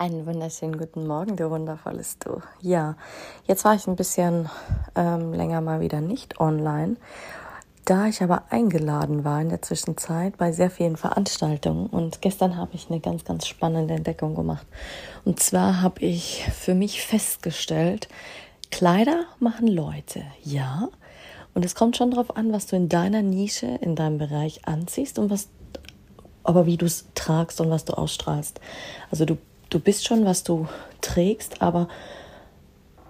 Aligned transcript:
Einen 0.00 0.26
wunderschönen 0.26 0.78
guten 0.78 1.08
Morgen, 1.08 1.34
du 1.34 1.50
wundervolles 1.50 2.20
Du. 2.20 2.40
Ja, 2.60 2.94
jetzt 3.48 3.64
war 3.64 3.74
ich 3.74 3.88
ein 3.88 3.96
bisschen 3.96 4.48
ähm, 4.94 5.32
länger 5.32 5.60
mal 5.60 5.80
wieder 5.80 6.00
nicht 6.00 6.38
online. 6.38 6.94
Da 7.84 8.06
ich 8.06 8.22
aber 8.22 8.44
eingeladen 8.50 9.24
war 9.24 9.40
in 9.40 9.48
der 9.48 9.60
Zwischenzeit 9.60 10.36
bei 10.36 10.52
sehr 10.52 10.70
vielen 10.70 10.96
Veranstaltungen 10.96 11.88
und 11.88 12.22
gestern 12.22 12.56
habe 12.56 12.76
ich 12.76 12.88
eine 12.88 13.00
ganz, 13.00 13.24
ganz 13.24 13.48
spannende 13.48 13.94
Entdeckung 13.94 14.36
gemacht. 14.36 14.68
Und 15.24 15.40
zwar 15.40 15.82
habe 15.82 16.00
ich 16.02 16.44
für 16.56 16.74
mich 16.74 17.02
festgestellt, 17.02 18.06
Kleider 18.70 19.24
machen 19.40 19.66
Leute, 19.66 20.22
ja. 20.44 20.90
Und 21.54 21.64
es 21.64 21.74
kommt 21.74 21.96
schon 21.96 22.12
darauf 22.12 22.36
an, 22.36 22.52
was 22.52 22.68
du 22.68 22.76
in 22.76 22.88
deiner 22.88 23.22
Nische, 23.22 23.66
in 23.80 23.96
deinem 23.96 24.18
Bereich 24.18 24.64
anziehst 24.64 25.18
und 25.18 25.28
was, 25.28 25.48
aber 26.44 26.66
wie 26.66 26.76
du 26.76 26.86
es 26.86 27.06
tragst 27.16 27.60
und 27.60 27.68
was 27.68 27.84
du 27.84 27.94
ausstrahlst. 27.94 28.60
Also 29.10 29.24
du 29.24 29.36
du 29.70 29.80
bist 29.80 30.06
schon, 30.06 30.24
was 30.24 30.44
du 30.44 30.68
trägst, 31.00 31.62
aber 31.62 31.88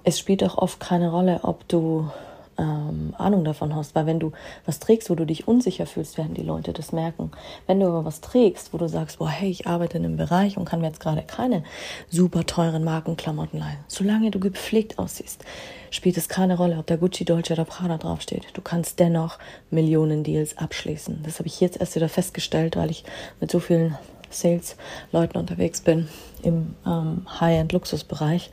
es 0.05 0.19
spielt 0.19 0.43
auch 0.45 0.59
oft 0.59 0.81
keine 0.81 1.11
Rolle, 1.11 1.41
ob 1.43 1.67
du 1.69 2.11
ähm, 2.59 3.15
Ahnung 3.19 3.45
davon 3.45 3.75
hast, 3.75 3.95
weil 3.95 4.07
wenn 4.07 4.19
du 4.19 4.33
was 4.67 4.81
trägst, 4.81 5.11
wo 5.11 5.15
du 5.15 5.25
dich 5.25 5.47
unsicher 5.47 5.87
fühlst, 5.87 6.19
werden 6.19 6.35
die 6.35 6.43
Leute 6.43 6.73
das 6.73 6.93
merken. 6.93 7.31
Wenn 7.67 7.79
du 7.79 7.87
aber 7.87 8.05
was 8.05 8.21
trägst, 8.21 8.73
wo 8.73 8.79
du 8.79 8.89
sagst, 8.89 9.19
boah, 9.19 9.29
hey, 9.29 9.49
ich 9.49 9.67
arbeite 9.67 9.99
in 9.99 10.05
einem 10.05 10.17
Bereich 10.17 10.57
und 10.57 10.65
kann 10.65 10.81
mir 10.81 10.89
jetzt 10.89 11.01
gerade 11.01 11.23
keine 11.23 11.63
super 12.11 12.45
teuren 12.45 12.85
Markenklamotten 12.85 13.61
leihen, 13.61 13.79
solange 13.87 14.31
du 14.31 14.41
gepflegt 14.41 14.99
aussiehst, 14.99 15.45
spielt 15.91 16.17
es 16.17 16.29
keine 16.29 16.57
Rolle, 16.57 16.79
ob 16.79 16.87
da 16.87 16.97
Gucci, 16.97 17.25
Dolce 17.25 17.53
oder 17.53 17.65
Prada 17.65 17.97
draufsteht. 17.97 18.49
Du 18.55 18.61
kannst 18.61 18.99
dennoch 18.99 19.39
Millionen 19.71 20.25
Deals 20.25 20.59
abschließen. 20.59 21.21
Das 21.23 21.39
habe 21.39 21.47
ich 21.47 21.61
jetzt 21.61 21.79
erst 21.79 21.95
wieder 21.95 22.09
festgestellt, 22.09 22.77
weil 22.77 22.91
ich 22.91 23.05
mit 23.41 23.51
so 23.51 23.61
vielen 23.61 23.97
Sales-Leuten 24.31 25.39
unterwegs 25.39 25.81
bin 25.81 26.09
im 26.43 26.75
ähm, 26.87 27.27
High-End-Luxusbereich. 27.41 28.51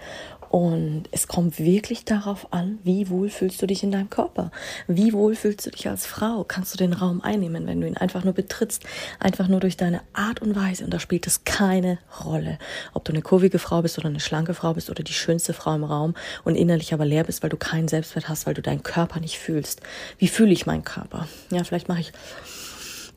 Und 0.55 1.09
es 1.11 1.27
kommt 1.27 1.59
wirklich 1.59 2.05
darauf 2.05 2.53
an, 2.53 2.79
wie 2.83 3.09
wohl 3.09 3.29
fühlst 3.29 3.61
du 3.61 3.67
dich 3.67 3.83
in 3.83 3.91
deinem 3.91 4.09
Körper? 4.09 4.51
Wie 4.87 5.11
wohl 5.11 5.35
fühlst 5.35 5.65
du 5.65 5.69
dich 5.69 5.89
als 5.89 6.05
Frau? 6.05 6.45
Kannst 6.45 6.73
du 6.73 6.77
den 6.77 6.93
Raum 6.93 7.19
einnehmen, 7.19 7.67
wenn 7.67 7.81
du 7.81 7.87
ihn 7.87 7.97
einfach 7.97 8.23
nur 8.23 8.33
betrittst? 8.33 8.83
Einfach 9.19 9.49
nur 9.49 9.59
durch 9.59 9.75
deine 9.75 9.99
Art 10.13 10.41
und 10.41 10.55
Weise. 10.55 10.85
Und 10.85 10.93
da 10.93 10.99
spielt 10.99 11.27
es 11.27 11.43
keine 11.43 11.97
Rolle, 12.23 12.57
ob 12.93 13.03
du 13.03 13.11
eine 13.11 13.21
kurvige 13.21 13.59
Frau 13.59 13.81
bist 13.81 13.97
oder 13.97 14.07
eine 14.07 14.21
schlanke 14.21 14.53
Frau 14.53 14.73
bist 14.73 14.89
oder 14.89 15.03
die 15.03 15.11
schönste 15.11 15.51
Frau 15.51 15.75
im 15.75 15.83
Raum 15.83 16.15
und 16.45 16.55
innerlich 16.55 16.93
aber 16.93 17.03
leer 17.03 17.25
bist, 17.25 17.43
weil 17.43 17.49
du 17.49 17.57
keinen 17.57 17.89
Selbstwert 17.89 18.29
hast, 18.29 18.45
weil 18.45 18.53
du 18.53 18.61
deinen 18.61 18.83
Körper 18.83 19.19
nicht 19.19 19.37
fühlst. 19.37 19.81
Wie 20.19 20.29
fühle 20.29 20.53
ich 20.53 20.65
meinen 20.65 20.85
Körper? 20.85 21.27
Ja, 21.51 21.65
vielleicht 21.65 21.89
mache 21.89 21.99
ich 21.99 22.13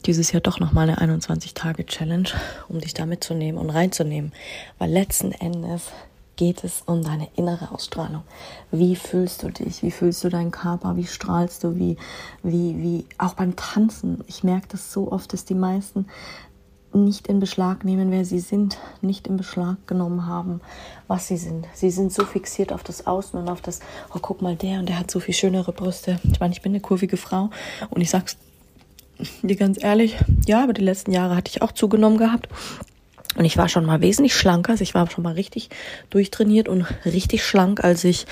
dieses 0.07 0.33
Jahr 0.33 0.41
doch 0.41 0.61
nochmal 0.61 0.89
eine 0.89 1.17
21-Tage-Challenge, 1.17 2.31
um 2.69 2.81
dich 2.81 2.95
da 2.95 3.07
mitzunehmen 3.07 3.61
und 3.61 3.71
reinzunehmen. 3.71 4.33
Weil 4.79 4.91
letzten 4.91 5.33
Endes 5.33 5.91
geht 6.37 6.63
es 6.63 6.83
um 6.87 7.03
deine 7.03 7.29
innere 7.35 7.73
Ausstrahlung. 7.73 8.23
Wie 8.71 8.95
fühlst 8.97 9.43
du 9.43 9.51
dich? 9.51 9.83
Wie 9.83 9.91
fühlst 9.91 10.23
du 10.23 10.29
deinen 10.29 10.53
Körper? 10.53 10.97
Wie 10.97 11.07
strahlst 11.07 11.65
du? 11.65 11.77
Wie, 11.77 11.97
wie, 12.43 12.79
wie, 12.79 13.05
auch 13.19 13.35
beim 13.35 13.57
Tanzen. 13.57 14.23
Ich 14.29 14.45
merke 14.45 14.69
das 14.69 14.92
so 14.92 15.11
oft, 15.11 15.33
dass 15.33 15.45
die 15.45 15.55
meisten 15.55 16.07
nicht 16.95 17.27
in 17.27 17.41
Beschlag 17.41 17.85
nehmen, 17.85 18.11
wer 18.11 18.25
sie 18.25 18.39
sind, 18.39 18.79
nicht 19.03 19.27
in 19.27 19.37
Beschlag 19.37 19.77
genommen 19.87 20.27
haben, 20.27 20.61
was 21.07 21.27
sie 21.27 21.37
sind. 21.37 21.67
Sie 21.75 21.91
sind 21.91 22.13
so 22.13 22.25
fixiert 22.25 22.73
auf 22.73 22.83
das 22.83 23.07
Außen 23.07 23.39
und 23.39 23.48
auf 23.48 23.61
das, 23.61 23.81
oh, 24.14 24.19
guck 24.23 24.41
mal, 24.41 24.57
der 24.57 24.79
und 24.79 24.89
der 24.89 24.98
hat 24.98 25.11
so 25.11 25.20
viel 25.20 25.35
schönere 25.35 25.73
Brüste. 25.73 26.19
Ich 26.33 26.41
meine, 26.41 26.55
ich 26.55 26.63
bin 26.63 26.73
eine 26.73 26.81
kurvige 26.81 27.17
Frau 27.17 27.51
und 27.91 28.01
ich 28.01 28.11
sag's 28.11 28.39
dir 29.42 29.56
ganz 29.56 29.83
ehrlich, 29.83 30.17
ja, 30.46 30.62
aber 30.62 30.73
die 30.73 30.84
letzten 30.84 31.12
Jahre 31.12 31.36
hatte 31.36 31.51
ich 31.51 31.62
auch 31.62 31.73
zugenommen 31.73 32.18
gehabt. 32.18 32.48
Und 33.36 33.45
ich 33.45 33.56
war 33.56 33.68
schon 33.68 33.84
mal 33.84 34.01
wesentlich 34.01 34.34
schlanker, 34.34 34.73
also 34.73 34.83
ich 34.83 34.95
war 34.95 35.08
schon 35.08 35.23
mal 35.23 35.34
richtig 35.34 35.68
durchtrainiert 36.11 36.68
und 36.68 36.86
richtig 37.05 37.45
schlank, 37.45 37.84
als 37.84 38.02
ich 38.02 38.27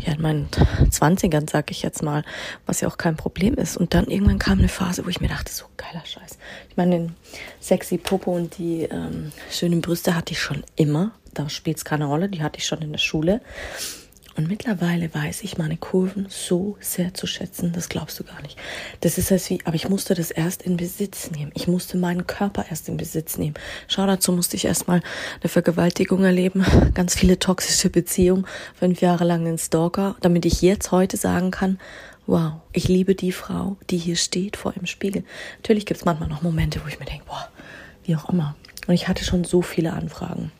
ja 0.00 0.12
in 0.12 0.20
meinen 0.22 0.48
Zwanzigern, 0.90 1.48
sag 1.48 1.70
ich 1.70 1.82
jetzt 1.82 2.02
mal, 2.02 2.22
was 2.64 2.80
ja 2.80 2.86
auch 2.86 2.98
kein 2.98 3.16
Problem 3.16 3.54
ist. 3.54 3.76
Und 3.76 3.92
dann 3.94 4.06
irgendwann 4.06 4.38
kam 4.38 4.58
eine 4.58 4.68
Phase, 4.68 5.04
wo 5.04 5.08
ich 5.08 5.20
mir 5.20 5.28
dachte, 5.28 5.52
so 5.52 5.64
geiler 5.76 6.04
Scheiß. 6.04 6.38
Ich 6.68 6.76
meine, 6.76 6.96
den 6.96 7.16
sexy 7.58 7.98
Popo 7.98 8.36
und 8.36 8.56
die 8.58 8.82
ähm, 8.82 9.32
schönen 9.50 9.80
Brüste 9.80 10.14
hatte 10.14 10.32
ich 10.32 10.40
schon 10.40 10.62
immer. 10.76 11.12
Da 11.32 11.48
spielt 11.48 11.78
es 11.78 11.84
keine 11.84 12.04
Rolle, 12.04 12.28
die 12.28 12.42
hatte 12.42 12.58
ich 12.58 12.66
schon 12.66 12.82
in 12.82 12.92
der 12.92 12.98
Schule. 12.98 13.40
Und 14.36 14.48
mittlerweile 14.48 15.14
weiß 15.14 15.42
ich 15.44 15.58
meine 15.58 15.76
Kurven 15.76 16.26
so 16.28 16.76
sehr 16.80 17.14
zu 17.14 17.26
schätzen, 17.26 17.72
das 17.72 17.88
glaubst 17.88 18.18
du 18.18 18.24
gar 18.24 18.42
nicht. 18.42 18.58
Das 19.00 19.16
ist 19.16 19.30
als 19.30 19.48
wie, 19.48 19.60
aber 19.64 19.76
ich 19.76 19.88
musste 19.88 20.14
das 20.14 20.32
erst 20.32 20.62
in 20.62 20.76
Besitz 20.76 21.30
nehmen. 21.30 21.52
Ich 21.54 21.68
musste 21.68 21.96
meinen 21.96 22.26
Körper 22.26 22.64
erst 22.68 22.88
in 22.88 22.96
Besitz 22.96 23.38
nehmen. 23.38 23.54
Schau, 23.86 24.06
dazu 24.06 24.32
musste 24.32 24.56
ich 24.56 24.64
erstmal 24.64 25.02
eine 25.40 25.48
Vergewaltigung 25.48 26.24
erleben, 26.24 26.64
ganz 26.94 27.14
viele 27.14 27.38
toxische 27.38 27.90
Beziehungen, 27.90 28.46
fünf 28.74 29.00
Jahre 29.00 29.24
lang 29.24 29.46
einen 29.46 29.58
Stalker, 29.58 30.16
damit 30.20 30.44
ich 30.46 30.62
jetzt 30.62 30.90
heute 30.90 31.16
sagen 31.16 31.52
kann, 31.52 31.78
wow, 32.26 32.54
ich 32.72 32.88
liebe 32.88 33.14
die 33.14 33.32
Frau, 33.32 33.76
die 33.90 33.98
hier 33.98 34.16
steht 34.16 34.56
vor 34.56 34.72
dem 34.72 34.86
Spiegel. 34.86 35.22
Natürlich 35.58 35.86
gibt 35.86 36.00
es 36.00 36.04
manchmal 36.04 36.28
noch 36.28 36.42
Momente, 36.42 36.80
wo 36.82 36.88
ich 36.88 36.98
mir 36.98 37.06
denke, 37.06 37.24
boah, 37.26 37.48
wie 38.04 38.16
auch 38.16 38.28
immer. 38.30 38.56
Und 38.86 38.94
ich 38.94 39.06
hatte 39.06 39.24
schon 39.24 39.44
so 39.44 39.62
viele 39.62 39.92
Anfragen. 39.92 40.50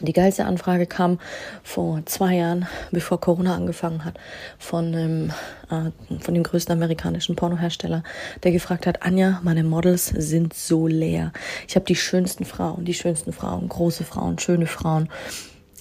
Die 0.00 0.14
geilste 0.14 0.46
Anfrage 0.46 0.86
kam 0.86 1.18
vor 1.62 2.00
zwei 2.06 2.36
Jahren, 2.36 2.66
bevor 2.90 3.20
Corona 3.20 3.54
angefangen 3.54 4.04
hat, 4.04 4.18
von 4.58 4.92
dem, 4.92 5.30
äh, 5.70 5.90
von 6.20 6.34
dem 6.34 6.42
größten 6.42 6.72
amerikanischen 6.72 7.36
Pornohersteller, 7.36 8.02
der 8.42 8.52
gefragt 8.52 8.86
hat, 8.86 9.02
Anja, 9.02 9.40
meine 9.42 9.62
Models 9.62 10.06
sind 10.06 10.54
so 10.54 10.86
leer. 10.86 11.32
Ich 11.68 11.76
habe 11.76 11.84
die 11.84 11.96
schönsten 11.96 12.46
Frauen, 12.46 12.86
die 12.86 12.94
schönsten 12.94 13.34
Frauen, 13.34 13.68
große 13.68 14.04
Frauen, 14.04 14.38
schöne 14.38 14.66
Frauen 14.66 15.10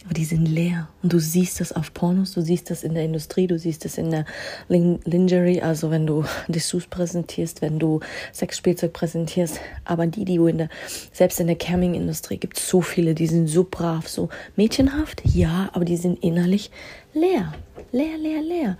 aber 0.09 0.15
die 0.15 0.25
sind 0.25 0.47
leer. 0.47 0.87
Und 1.03 1.13
du 1.13 1.19
siehst 1.19 1.59
das 1.59 1.71
auf 1.71 1.93
Pornos, 1.93 2.31
du 2.31 2.41
siehst 2.41 2.71
das 2.71 2.83
in 2.83 2.95
der 2.95 3.03
Industrie, 3.03 3.45
du 3.45 3.59
siehst 3.59 3.85
das 3.85 3.99
in 3.99 4.09
der 4.09 4.25
Lingerie, 4.67 5.61
also 5.61 5.91
wenn 5.91 6.07
du 6.07 6.25
Dessous 6.47 6.87
präsentierst, 6.87 7.61
wenn 7.61 7.77
du 7.77 7.99
Sexspielzeug 8.33 8.91
präsentierst. 8.91 9.59
Aber 9.85 10.07
die, 10.07 10.25
die 10.25 10.37
du 10.37 10.47
in 10.47 10.57
der, 10.57 10.69
selbst 11.13 11.39
in 11.39 11.45
der 11.45 11.57
Camming-Industrie 11.57 12.37
gibt 12.37 12.57
es 12.57 12.67
so 12.67 12.81
viele, 12.81 13.13
die 13.13 13.27
sind 13.27 13.49
so 13.49 13.67
brav, 13.69 14.07
so 14.07 14.29
mädchenhaft, 14.55 15.21
ja, 15.25 15.69
aber 15.73 15.85
die 15.85 15.97
sind 15.97 16.23
innerlich 16.23 16.71
leer. 17.13 17.53
Leer, 17.91 18.17
leer, 18.17 18.41
leer. 18.41 18.77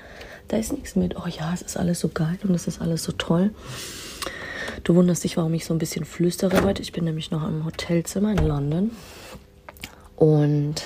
Da 0.47 0.57
ist 0.57 0.73
nichts 0.73 0.95
mit, 0.95 1.15
oh 1.15 1.27
ja, 1.27 1.53
es 1.53 1.61
ist 1.61 1.77
alles 1.77 1.99
so 1.99 2.09
geil 2.09 2.39
und 2.41 2.55
es 2.55 2.65
ist 2.65 2.81
alles 2.81 3.03
so 3.03 3.11
toll. 3.11 3.51
Du 4.83 4.95
wunderst 4.95 5.23
dich, 5.23 5.37
warum 5.37 5.53
ich 5.53 5.65
so 5.65 5.75
ein 5.75 5.79
bisschen 5.79 6.05
flüstere 6.05 6.63
heute. 6.63 6.81
Ich 6.81 6.91
bin 6.91 7.03
nämlich 7.03 7.29
noch 7.29 7.47
im 7.47 7.65
Hotelzimmer 7.65 8.31
in 8.31 8.47
London. 8.47 8.91
Und 10.15 10.83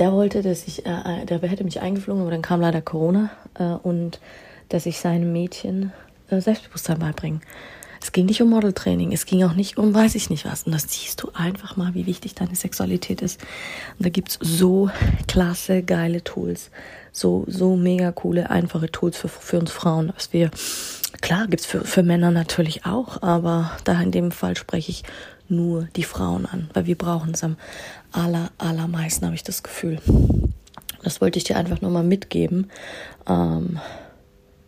der 0.00 0.12
wollte, 0.12 0.42
dass 0.42 0.66
ich, 0.66 0.86
äh, 0.86 1.26
der 1.26 1.40
hätte 1.42 1.62
mich 1.62 1.80
eingeflogen, 1.80 2.22
aber 2.22 2.30
dann 2.30 2.42
kam 2.42 2.60
leider 2.60 2.80
Corona 2.80 3.30
äh, 3.54 3.64
und 3.64 4.18
dass 4.70 4.86
ich 4.86 4.98
seinem 4.98 5.32
Mädchen 5.32 5.92
äh, 6.30 6.40
Selbstbewusstsein 6.40 6.98
beibringe. 6.98 7.40
Es 8.02 8.12
ging 8.12 8.24
nicht 8.24 8.40
um 8.40 8.48
Modeltraining, 8.48 9.12
es 9.12 9.26
ging 9.26 9.44
auch 9.44 9.52
nicht 9.52 9.76
um 9.76 9.94
weiß 9.94 10.14
ich 10.14 10.30
nicht 10.30 10.46
was. 10.46 10.62
Und 10.62 10.72
das 10.72 10.84
siehst 10.88 11.22
du 11.22 11.28
einfach 11.34 11.76
mal, 11.76 11.92
wie 11.94 12.06
wichtig 12.06 12.34
deine 12.34 12.54
Sexualität 12.56 13.20
ist. 13.20 13.42
Und 13.98 14.06
da 14.06 14.08
gibt's 14.08 14.38
so 14.40 14.90
klasse, 15.28 15.82
geile 15.82 16.24
Tools. 16.24 16.70
So, 17.12 17.44
so 17.46 17.76
mega 17.76 18.10
coole, 18.10 18.48
einfache 18.48 18.90
Tools 18.90 19.18
für, 19.18 19.28
für 19.28 19.58
uns 19.58 19.70
Frauen, 19.70 20.12
was 20.16 20.32
wir, 20.32 20.50
klar, 21.20 21.46
gibt's 21.46 21.66
für, 21.66 21.84
für 21.84 22.02
Männer 22.02 22.30
natürlich 22.30 22.86
auch, 22.86 23.22
aber 23.22 23.72
da 23.84 24.00
in 24.00 24.12
dem 24.12 24.30
Fall 24.30 24.56
spreche 24.56 24.90
ich 24.90 25.02
nur 25.48 25.88
die 25.96 26.04
Frauen 26.04 26.46
an, 26.46 26.70
weil 26.74 26.86
wir 26.86 26.96
brauchen 26.96 27.34
es 27.34 27.42
am 27.42 27.56
aller, 28.12 28.50
allermeisten, 28.58 29.26
habe 29.26 29.34
ich 29.34 29.42
das 29.42 29.62
Gefühl. 29.62 29.98
Das 31.02 31.20
wollte 31.20 31.38
ich 31.38 31.44
dir 31.44 31.56
einfach 31.56 31.80
nur 31.80 31.90
mal 31.90 32.04
mitgeben. 32.04 32.70
Ähm, 33.26 33.80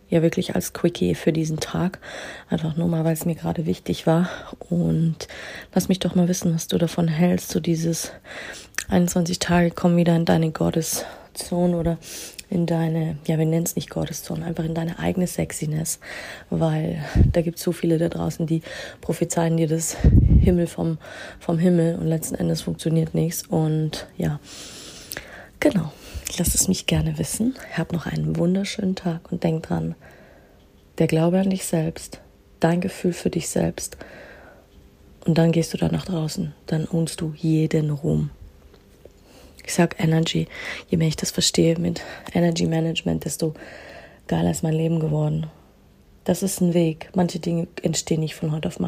ja, 0.09 0.21
wirklich 0.21 0.55
als 0.55 0.73
Quickie 0.73 1.15
für 1.15 1.33
diesen 1.33 1.59
Tag. 1.59 1.99
Einfach 2.49 2.75
nur 2.75 2.87
mal, 2.87 3.03
weil 3.03 3.13
es 3.13 3.25
mir 3.25 3.35
gerade 3.35 3.65
wichtig 3.65 4.05
war. 4.05 4.29
Und 4.59 5.27
lass 5.73 5.89
mich 5.89 5.99
doch 5.99 6.15
mal 6.15 6.27
wissen, 6.27 6.53
was 6.53 6.67
du 6.67 6.77
davon 6.77 7.07
hältst. 7.07 7.49
So 7.49 7.59
dieses 7.59 8.11
21 8.89 9.39
Tage 9.39 9.71
kommen 9.71 9.97
wieder 9.97 10.15
in 10.15 10.25
deine 10.25 10.51
Gotteszone 11.33 11.77
oder 11.77 11.97
in 12.49 12.65
deine, 12.65 13.17
ja, 13.25 13.37
wir 13.39 13.45
nennen 13.45 13.65
es 13.65 13.75
nicht 13.75 13.89
Gotteszone, 13.89 14.45
einfach 14.45 14.63
in 14.63 14.75
deine 14.75 14.99
eigene 14.99 15.25
Sexiness, 15.25 15.99
weil 16.49 17.03
da 17.31 17.41
gibt 17.41 17.57
es 17.57 17.63
so 17.63 17.71
viele 17.71 17.97
da 17.97 18.09
draußen, 18.09 18.45
die 18.45 18.61
prophezeien 19.01 19.57
dir 19.57 19.67
das 19.67 19.97
Himmel 20.39 20.67
vom, 20.67 20.99
vom 21.39 21.57
Himmel 21.57 21.95
und 21.95 22.07
letzten 22.07 22.35
Endes 22.35 22.61
funktioniert 22.61 23.15
nichts. 23.15 23.47
Und 23.47 24.07
ja, 24.17 24.39
genau. 25.59 25.91
Lass 26.37 26.55
es 26.55 26.67
mich 26.67 26.87
gerne 26.87 27.19
wissen. 27.19 27.53
Hab 27.77 27.93
noch 27.93 28.07
einen 28.07 28.37
wunderschönen 28.37 28.95
Tag 28.95 29.31
und 29.31 29.43
denk 29.43 29.63
dran, 29.63 29.93
der 30.97 31.05
Glaube 31.05 31.39
an 31.39 31.51
dich 31.51 31.65
selbst, 31.65 32.21
dein 32.59 32.81
Gefühl 32.81 33.13
für 33.13 33.29
dich 33.29 33.49
selbst 33.49 33.97
und 35.25 35.37
dann 35.37 35.51
gehst 35.51 35.73
du 35.73 35.77
da 35.77 35.89
nach 35.89 36.05
draußen. 36.05 36.53
Dann 36.65 36.87
ownst 36.87 37.21
du 37.21 37.33
jeden 37.35 37.91
Ruhm. 37.91 38.31
Ich 39.65 39.73
sag 39.73 39.95
Energy. 39.99 40.47
Je 40.89 40.97
mehr 40.97 41.07
ich 41.07 41.15
das 41.15 41.31
verstehe 41.31 41.77
mit 41.79 42.01
Energy 42.33 42.65
Management, 42.65 43.25
desto 43.25 43.53
geiler 44.27 44.51
ist 44.51 44.63
mein 44.63 44.73
Leben 44.73 44.99
geworden. 44.99 45.47
Das 46.23 46.41
ist 46.41 46.61
ein 46.61 46.73
Weg. 46.73 47.09
Manche 47.15 47.39
Dinge 47.39 47.67
entstehen 47.81 48.21
nicht 48.21 48.35
von 48.35 48.51
heute 48.51 48.69
auf 48.69 48.79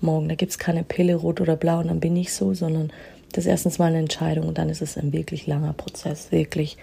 morgen. 0.00 0.28
Da 0.28 0.34
gibt 0.34 0.52
es 0.52 0.58
keine 0.58 0.84
Pille, 0.84 1.14
rot 1.14 1.40
oder 1.40 1.56
blau 1.56 1.80
und 1.80 1.88
dann 1.88 2.00
bin 2.00 2.16
ich 2.16 2.34
so, 2.34 2.52
sondern 2.52 2.92
das 3.32 3.44
ist 3.44 3.50
erstens 3.50 3.78
mal 3.78 3.86
eine 3.86 3.98
Entscheidung 3.98 4.48
und 4.48 4.58
dann 4.58 4.68
ist 4.68 4.82
es 4.82 4.96
ein 4.96 5.12
wirklich 5.12 5.46
langer 5.46 5.72
Prozess. 5.72 6.32
Wirklich. 6.32 6.76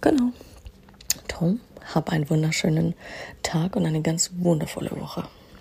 Genau. 0.00 0.32
Tom, 1.28 1.60
hab 1.94 2.10
einen 2.10 2.28
wunderschönen 2.28 2.94
Tag 3.42 3.76
und 3.76 3.86
eine 3.86 4.02
ganz 4.02 4.30
wundervolle 4.36 4.90
Woche. 4.92 5.24